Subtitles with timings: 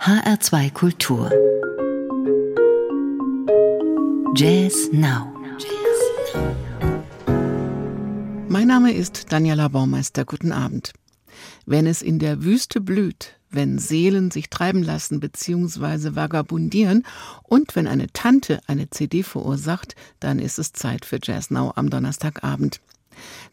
[0.00, 1.30] HR2 Kultur
[4.34, 5.30] Jazz Now
[8.48, 10.24] Mein Name ist Daniela Baumeister.
[10.24, 10.94] Guten Abend.
[11.66, 16.14] Wenn es in der Wüste blüht, wenn Seelen sich treiben lassen bzw.
[16.14, 17.04] vagabundieren
[17.42, 21.90] und wenn eine Tante eine CD verursacht, dann ist es Zeit für Jazz Now am
[21.90, 22.80] Donnerstagabend.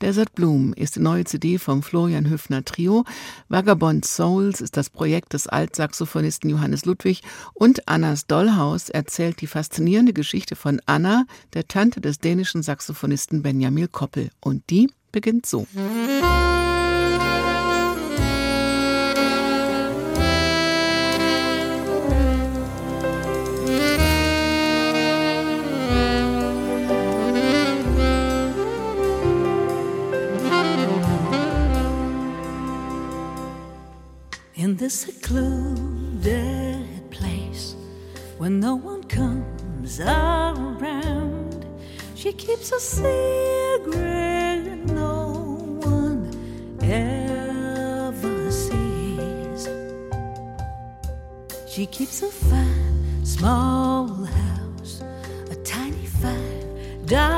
[0.02, 3.06] Desert Bloom ist die neue CD vom Florian Höfner Trio.
[3.50, 7.22] Vagabond Souls ist das Projekt des Altsaxophonisten Johannes Ludwig
[7.54, 13.92] und Annas Dollhaus erzählt die faszinierende Geschichte von Anna, der Tante des dänischen Saxophonisten Benjamin
[13.92, 14.30] Koppel.
[14.40, 15.68] Und die beginnt so.
[15.74, 16.87] Musik
[34.68, 37.76] in this secluded place
[38.38, 41.66] when no one comes around.
[42.16, 46.20] She keeps a secret no one
[46.84, 49.70] ever sees.
[51.66, 55.02] She keeps a fine small house,
[55.50, 57.37] a tiny fine doll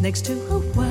[0.00, 0.89] next to a white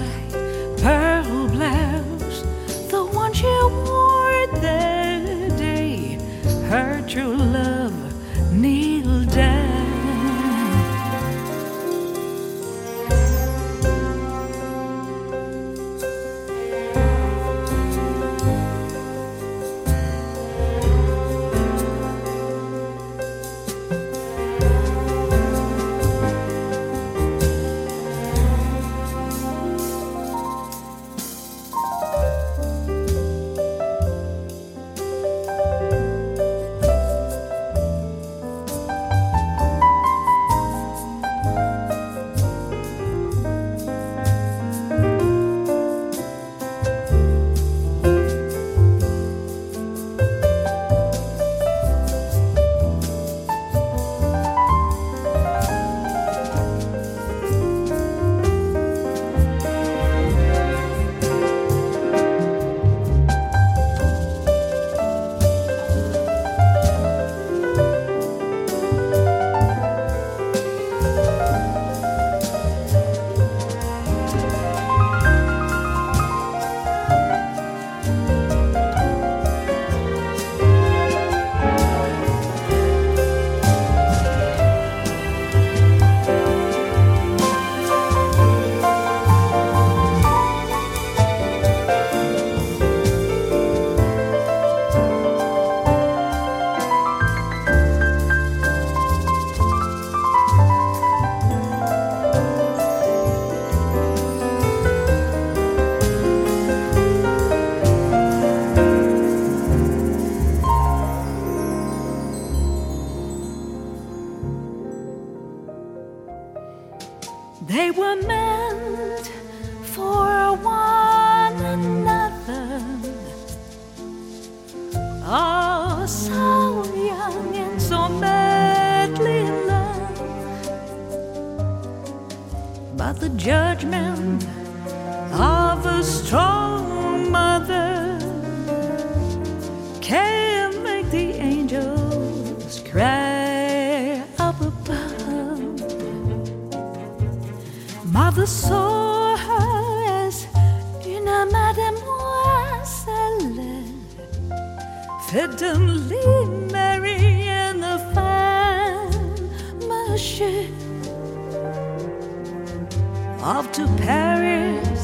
[163.42, 164.99] off to Paris.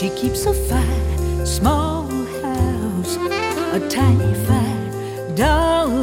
[0.00, 2.08] She keeps a fat, small
[2.40, 3.16] house,
[3.74, 6.02] a tiny, fat doll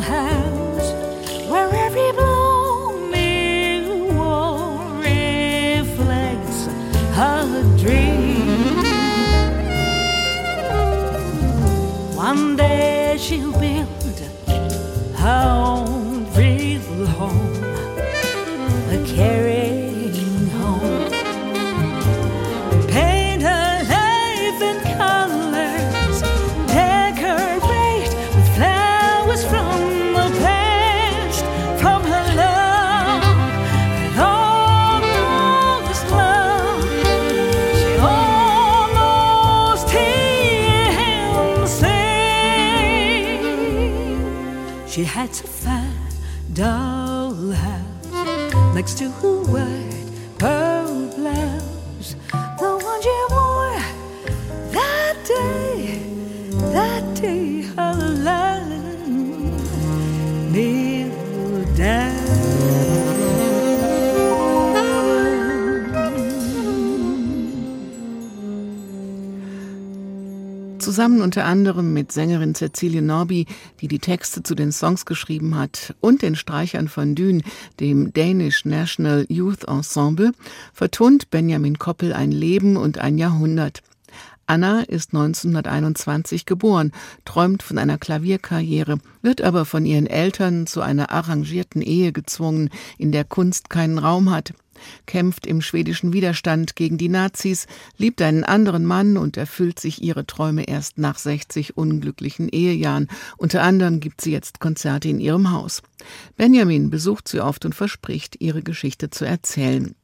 [48.88, 49.27] next to
[71.08, 73.46] Zusammen unter anderem mit Sängerin Cecilie Norby,
[73.80, 77.44] die die Texte zu den Songs geschrieben hat, und den Streichern von Dün,
[77.80, 80.34] dem Danish National Youth Ensemble,
[80.74, 83.84] vertont Benjamin Koppel ein Leben und ein Jahrhundert.
[84.48, 86.92] Anna ist 1921 geboren,
[87.24, 93.14] träumt von einer Klavierkarriere, wird aber von ihren Eltern zu einer arrangierten Ehe gezwungen, in
[93.14, 94.54] der Kunst keinen Raum hat
[95.06, 97.68] kämpft im schwedischen Widerstand gegen die Nazis,
[97.98, 103.08] liebt einen anderen Mann und erfüllt sich ihre Träume erst nach 60 unglücklichen Ehejahren.
[103.38, 105.82] Unter anderem gibt sie jetzt Konzerte in ihrem Haus.
[106.36, 109.96] Benjamin besucht sie oft und verspricht, ihre Geschichte zu erzählen.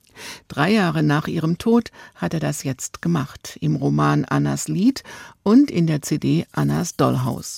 [0.48, 5.04] Drei Jahre nach ihrem Tod hat er das jetzt gemacht, im Roman Annas Lied
[5.44, 7.58] und in der CD Annas Dollhaus.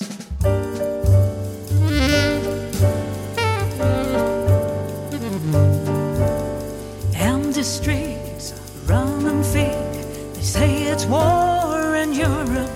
[7.65, 8.53] Streets,
[8.85, 10.33] running feet.
[10.35, 12.69] They say it's war in Europe.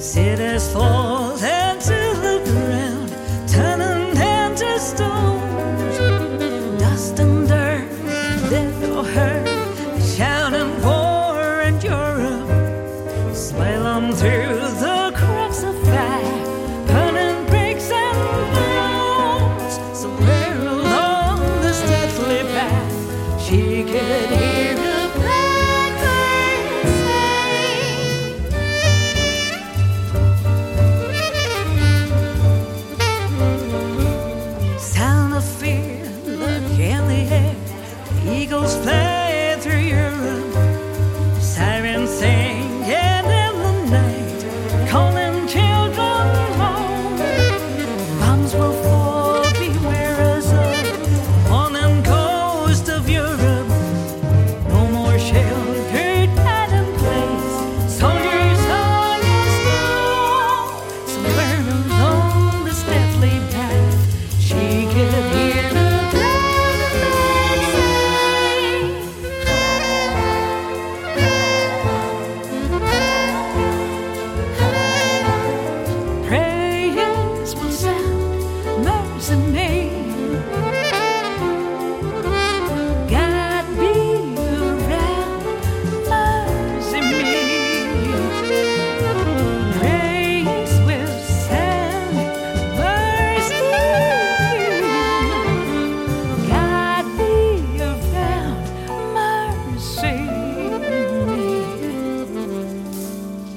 [0.00, 1.09] Cities fall
[38.32, 40.39] eagles flying through your room.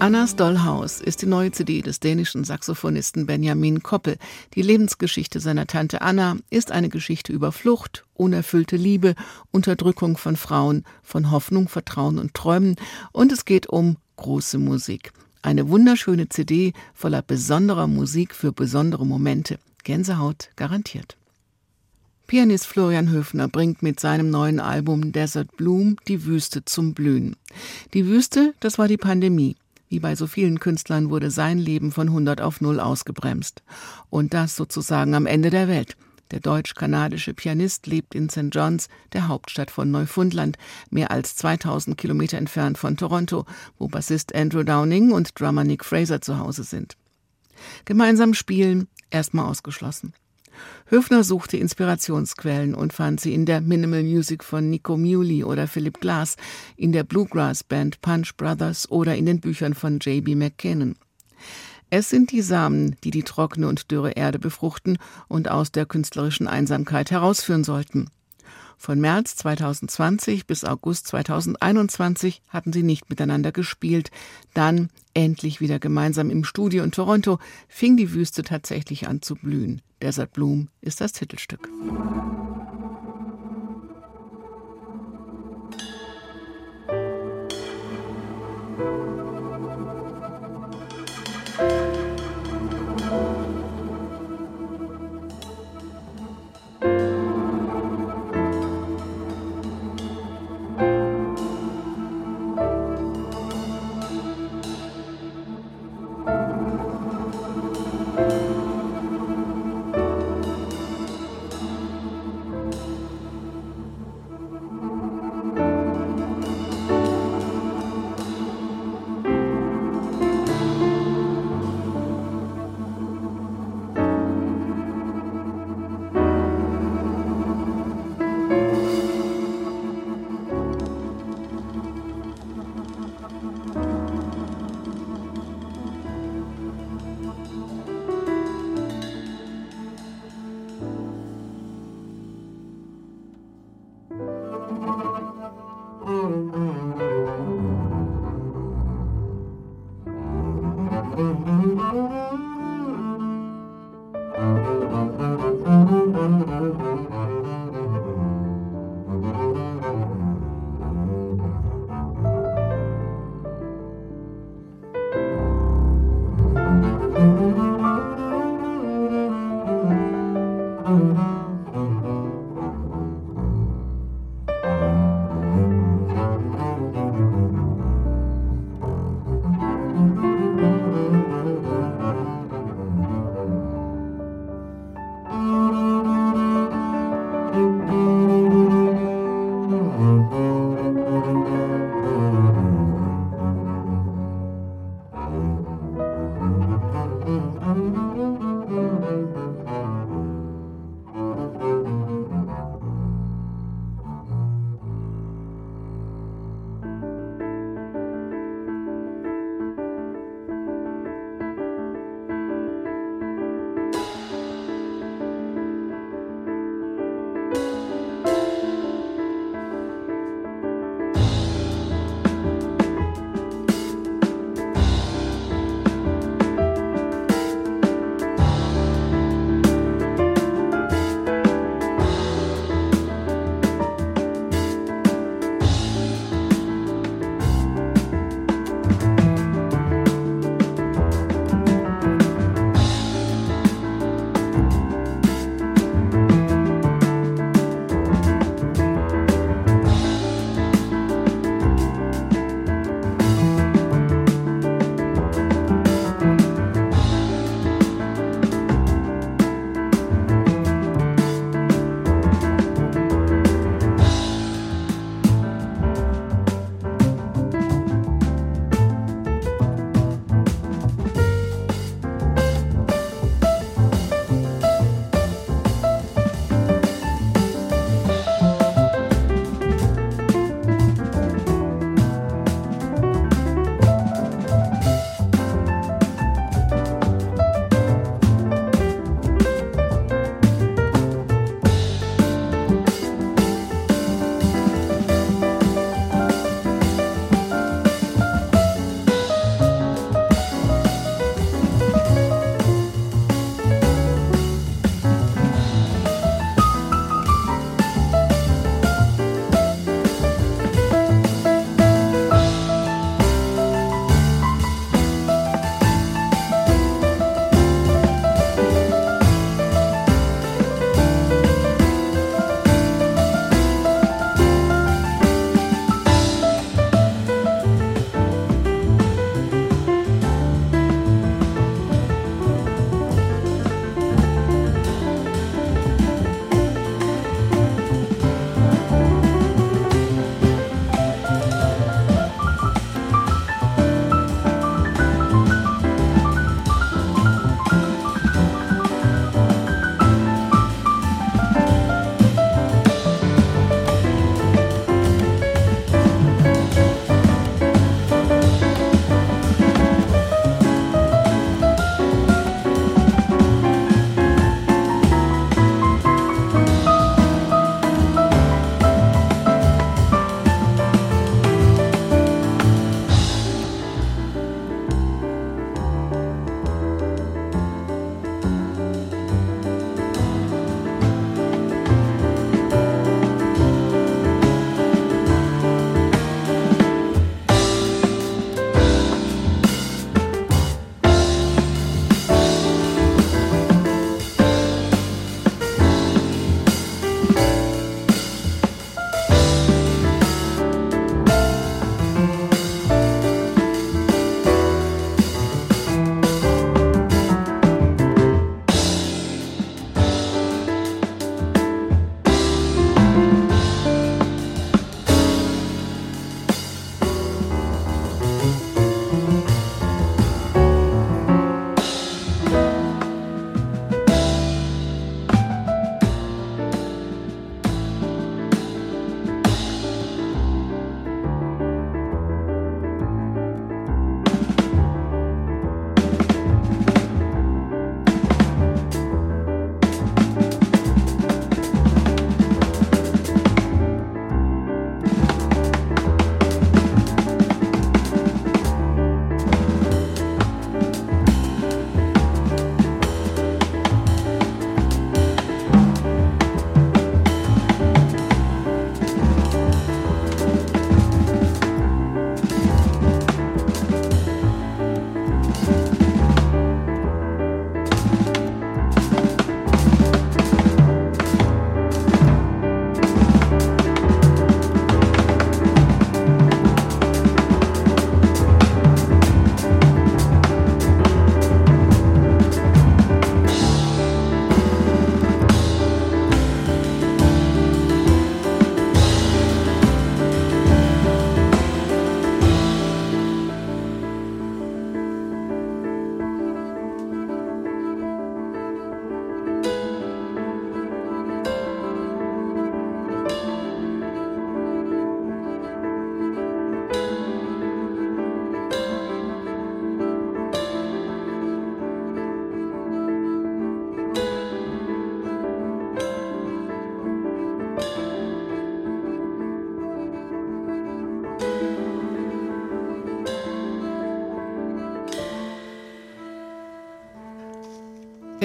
[0.04, 4.18] Annas Dollhaus ist die neue CD des dänischen Saxophonisten Benjamin Koppel.
[4.54, 9.16] Die Lebensgeschichte seiner Tante Anna ist eine Geschichte über Flucht, unerfüllte Liebe,
[9.52, 12.76] Unterdrückung von Frauen, von Hoffnung, Vertrauen und Träumen
[13.14, 15.14] und es geht um große Musik.
[15.42, 19.58] Eine wunderschöne CD voller besonderer Musik für besondere Momente.
[19.86, 21.16] Gänsehaut garantiert.
[22.28, 27.38] Pianist Florian Höfner bringt mit seinem neuen Album Desert Bloom die Wüste zum Blühen.
[27.94, 29.56] Die Wüste, das war die Pandemie.
[29.94, 33.62] Wie bei so vielen Künstlern wurde sein Leben von 100 auf 0 ausgebremst.
[34.10, 35.96] Und das sozusagen am Ende der Welt.
[36.32, 38.50] Der deutsch-kanadische Pianist lebt in St.
[38.52, 40.58] John's, der Hauptstadt von Neufundland,
[40.90, 43.46] mehr als 2000 Kilometer entfernt von Toronto,
[43.78, 46.98] wo Bassist Andrew Downing und Drummer Nick Fraser zu Hause sind.
[47.86, 50.16] Gemeinsam spielen, erstmal ausgeschlossen.
[50.88, 56.00] Höfner suchte Inspirationsquellen und fand sie in der Minimal Music von Nico Muley oder Philip
[56.00, 56.36] Glass,
[56.76, 60.36] in der Bluegrass-Band Punch Brothers oder in den Büchern von J.B.
[60.36, 60.96] McKinnon.
[61.90, 66.48] Es sind die Samen, die die trockene und dürre Erde befruchten und aus der künstlerischen
[66.48, 68.10] Einsamkeit herausführen sollten.
[68.78, 74.12] Von März 2020 bis August 2021 hatten sie nicht miteinander gespielt.
[74.54, 79.82] Dann, endlich wieder gemeinsam im Studio in Toronto, fing die Wüste tatsächlich an zu blühen.
[80.02, 81.70] Desert Bloom ist das Titelstück.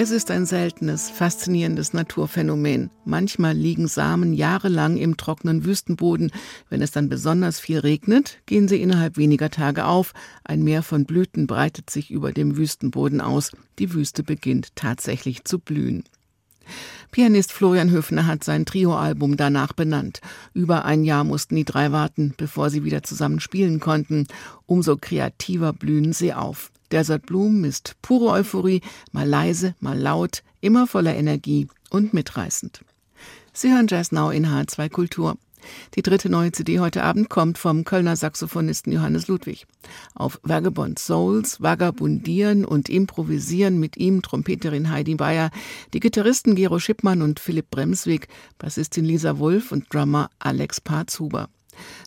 [0.01, 2.91] Es ist ein seltenes, faszinierendes Naturphänomen.
[3.05, 6.31] Manchmal liegen Samen jahrelang im trockenen Wüstenboden.
[6.71, 10.13] Wenn es dann besonders viel regnet, gehen sie innerhalb weniger Tage auf.
[10.45, 13.51] Ein Meer von Blüten breitet sich über dem Wüstenboden aus.
[13.81, 16.05] Die Wüste beginnt tatsächlich zu blühen.
[17.11, 20.21] Pianist Florian Höfner hat sein Trioalbum danach benannt.
[20.55, 24.29] Über ein Jahr mussten die drei warten, bevor sie wieder zusammen spielen konnten.
[24.65, 26.71] Umso kreativer blühen sie auf.
[26.92, 28.81] Desert Bloom ist pure Euphorie,
[29.12, 32.85] mal leise, mal laut, immer voller Energie und mitreißend.
[33.53, 35.37] Sie hören Jazz Now in H2 Kultur.
[35.94, 39.66] Die dritte neue CD heute Abend kommt vom Kölner Saxophonisten Johannes Ludwig.
[40.14, 45.51] Auf Vagabond Souls, Vagabundieren und Improvisieren mit ihm Trompeterin Heidi Bayer,
[45.92, 51.48] die Gitarristen Gero Schippmann und Philipp Bremsweg, Bassistin Lisa Wulff und Drummer Alex Parzhuber.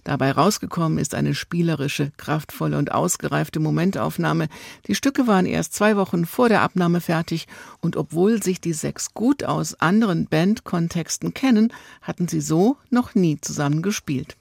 [0.04, 4.48] Dabei rausgekommen ist eine spielerische, kraftvolle und ausgereifte Momentaufnahme.
[4.88, 7.48] Die Stücke waren erst zwei Wochen vor der Abnahme fertig
[7.82, 13.40] und obwohl sich die sechs gut aus anderen Bandkontexten kennen, hatten sie so noch nie
[13.42, 14.36] zusammen gespielt.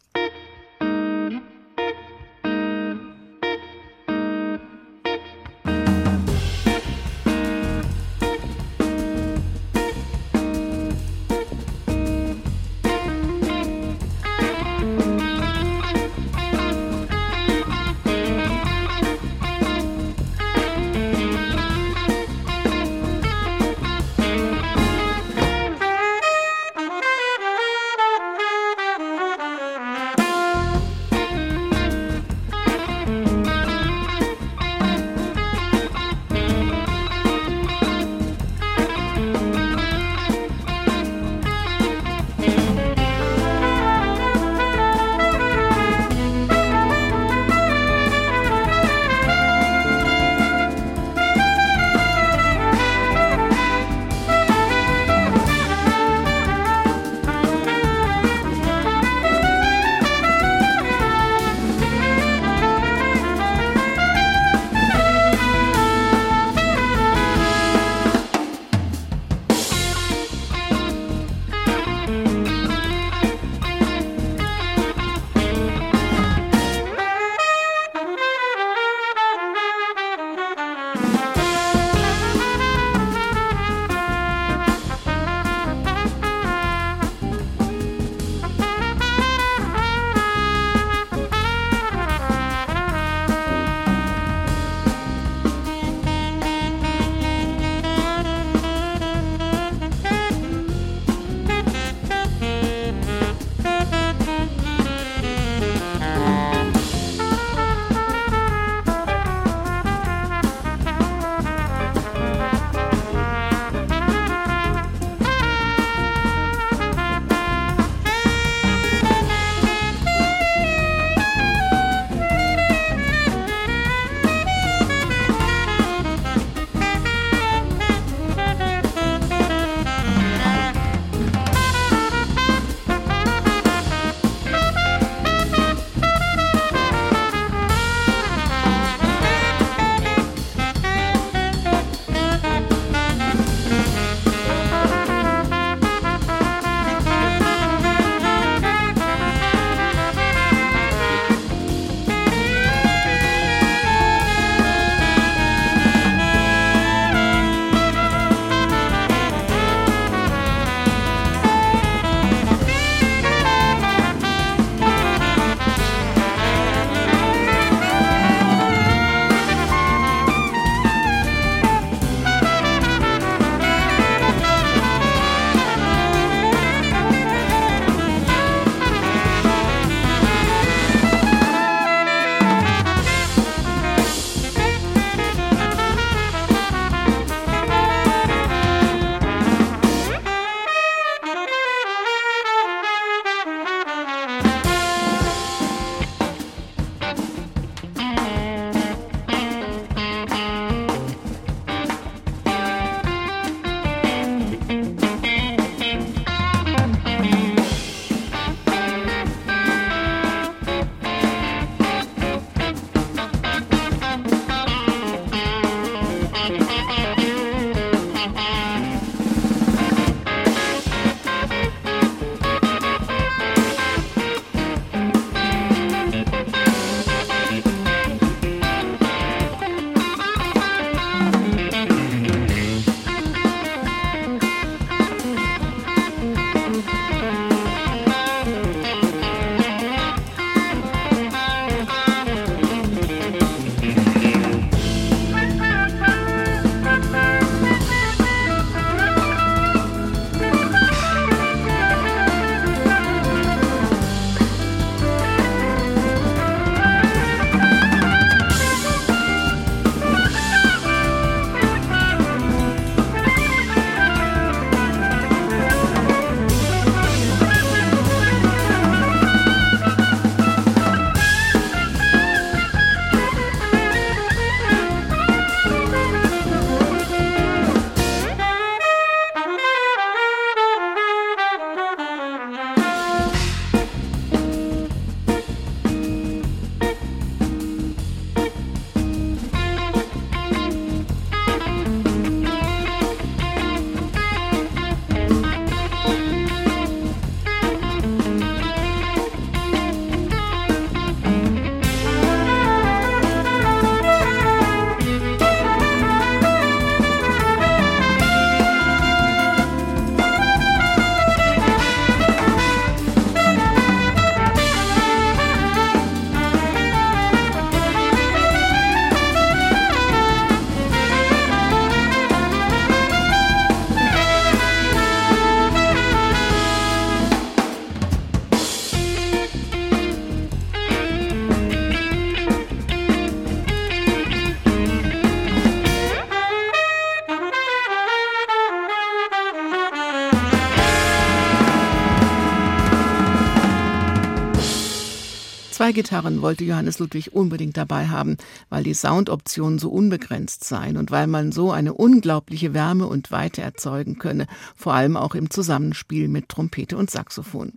[345.91, 348.37] Zwei Gitarren wollte Johannes Ludwig unbedingt dabei haben,
[348.69, 353.63] weil die Soundoptionen so unbegrenzt seien und weil man so eine unglaubliche Wärme und Weite
[353.63, 357.73] erzeugen könne, vor allem auch im Zusammenspiel mit Trompete und Saxophon.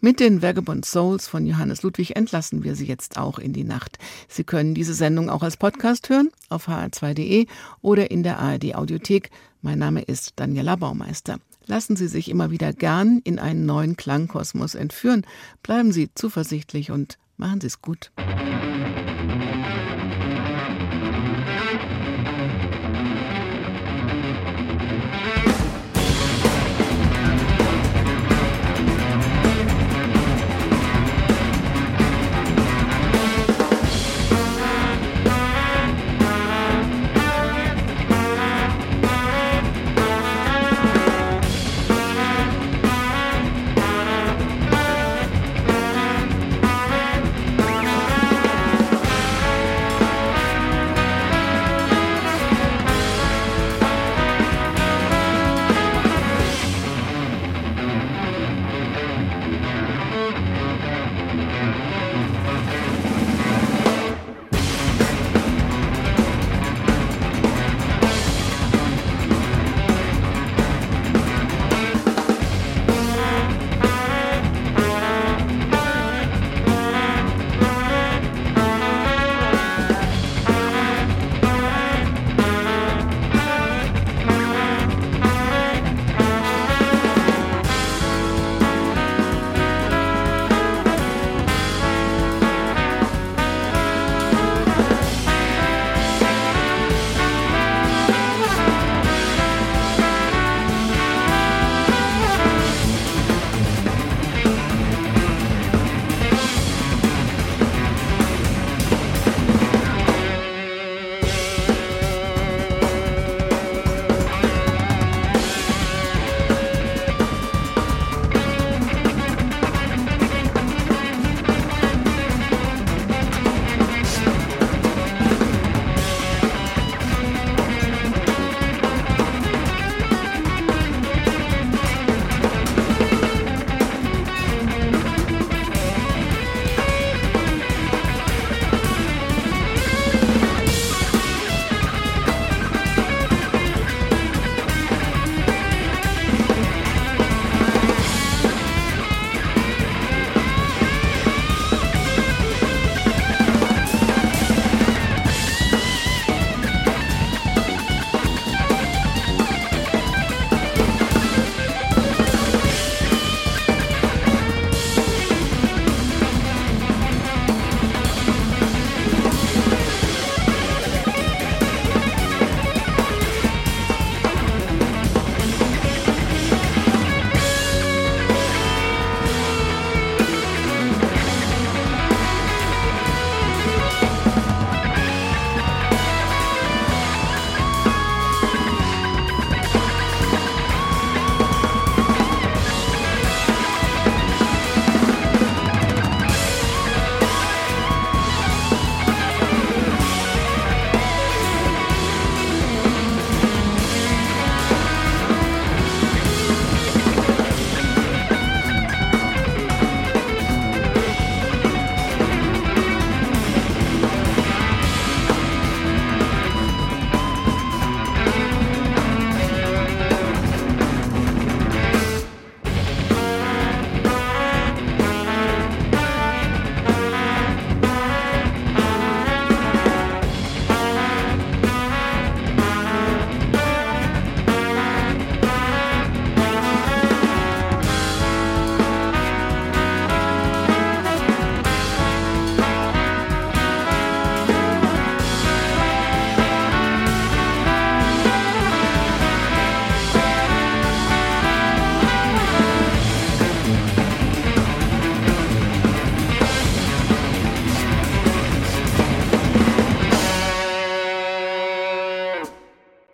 [0.00, 3.98] Mit den Vagabond Souls von Johannes Ludwig entlassen wir Sie jetzt auch in die Nacht.
[4.28, 7.48] Sie können diese Sendung auch als Podcast hören auf hr2.de
[7.82, 9.28] oder in der ARD Audiothek.
[9.60, 11.38] Mein Name ist Daniela Baumeister.
[11.66, 15.26] Lassen Sie sich immer wieder gern in einen neuen Klangkosmos entführen.
[15.62, 18.10] Bleiben Sie zuversichtlich und machen Sie es gut.